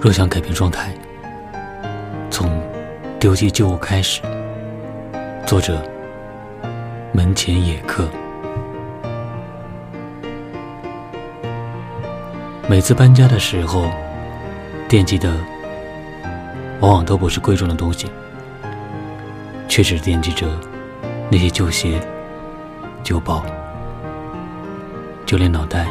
[0.00, 0.94] 若想改变状态，
[2.30, 2.48] 从
[3.18, 4.22] 丢弃旧物开始。
[5.44, 5.82] 作者：
[7.12, 8.08] 门前野客。
[12.68, 13.90] 每次搬家的时候，
[14.88, 15.34] 惦记的
[16.78, 18.06] 往往都不是贵重的东西，
[19.66, 20.46] 却只惦记着
[21.28, 22.00] 那些旧鞋、
[23.02, 23.44] 旧包，
[25.26, 25.88] 就连脑袋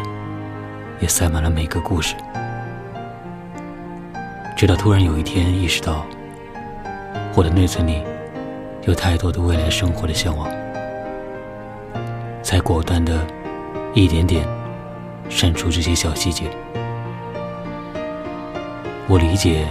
[1.01, 2.15] 也塞满了每个故事。
[4.57, 6.03] 直到突然有一天意识到，
[7.35, 8.01] 我的内存里
[8.87, 10.49] 有太多的未来生活的向往，
[12.41, 13.23] 才果断的
[13.93, 14.47] 一点点
[15.29, 16.45] 删除这些小细节。
[19.07, 19.67] 我理解，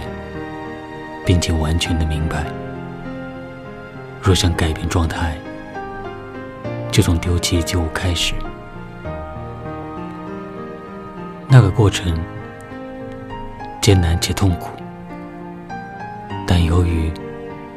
[1.25, 2.45] 并且完全的明白，
[4.21, 5.35] 若想改变状态，
[6.93, 8.33] 就从丢弃旧物开始。
[11.49, 12.17] 那个过程
[13.81, 14.69] 艰难且痛苦。
[16.67, 17.09] 由于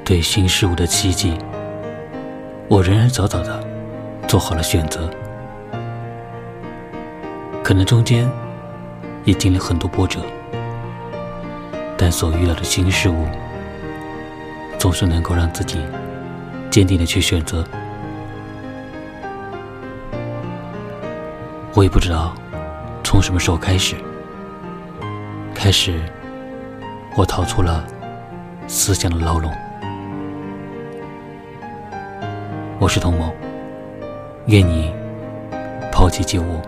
[0.04, 1.38] 对新事物的期冀，
[2.66, 3.64] 我仍然早早的
[4.26, 5.08] 做好了选择。
[7.62, 8.28] 可能中间
[9.24, 10.20] 也经历很多波折，
[11.96, 13.26] 但所遇到的新事物，
[14.76, 15.78] 总是能够让自己
[16.68, 17.64] 坚定的去选择。
[21.74, 22.34] 我也不知道
[23.04, 23.94] 从什么时候开始，
[25.54, 26.02] 开始
[27.14, 27.86] 我逃出了。
[28.72, 29.52] 思想的牢笼。
[32.78, 33.34] 我是童某，
[34.46, 34.94] 愿你
[35.90, 36.60] 抛弃旧物，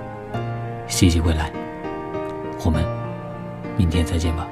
[0.89, 1.53] 希冀未来。
[2.65, 2.85] 我们
[3.77, 4.49] 明天再见吧。